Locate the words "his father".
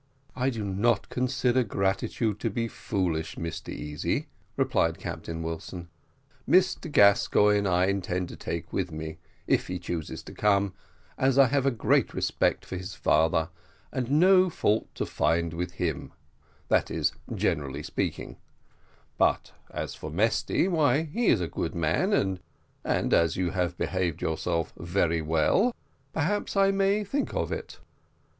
12.77-13.49